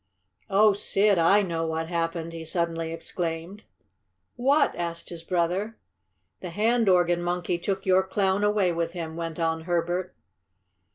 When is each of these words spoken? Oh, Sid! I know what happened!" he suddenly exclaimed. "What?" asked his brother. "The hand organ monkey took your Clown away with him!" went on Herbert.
Oh, 0.49 0.73
Sid! 0.73 1.19
I 1.19 1.43
know 1.43 1.67
what 1.67 1.87
happened!" 1.87 2.33
he 2.33 2.43
suddenly 2.43 2.91
exclaimed. 2.91 3.65
"What?" 4.35 4.75
asked 4.75 5.09
his 5.09 5.23
brother. 5.23 5.77
"The 6.39 6.49
hand 6.49 6.89
organ 6.89 7.21
monkey 7.21 7.59
took 7.59 7.85
your 7.85 8.01
Clown 8.01 8.43
away 8.43 8.71
with 8.71 8.93
him!" 8.93 9.15
went 9.15 9.39
on 9.39 9.65
Herbert. 9.65 10.15